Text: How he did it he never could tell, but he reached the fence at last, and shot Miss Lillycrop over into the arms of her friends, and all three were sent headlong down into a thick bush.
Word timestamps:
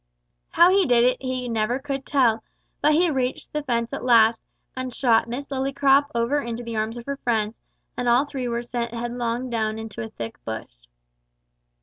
How 0.49 0.71
he 0.71 0.87
did 0.87 1.03
it 1.03 1.21
he 1.21 1.47
never 1.47 1.77
could 1.77 2.07
tell, 2.07 2.43
but 2.81 2.93
he 2.93 3.11
reached 3.11 3.53
the 3.53 3.61
fence 3.61 3.93
at 3.93 4.03
last, 4.03 4.41
and 4.75 4.91
shot 4.91 5.29
Miss 5.29 5.45
Lillycrop 5.45 6.07
over 6.15 6.39
into 6.41 6.63
the 6.63 6.75
arms 6.75 6.97
of 6.97 7.05
her 7.05 7.17
friends, 7.17 7.61
and 7.95 8.09
all 8.09 8.25
three 8.25 8.47
were 8.47 8.63
sent 8.63 8.95
headlong 8.95 9.51
down 9.51 9.77
into 9.77 10.01
a 10.03 10.09
thick 10.09 10.43
bush. 10.43 10.73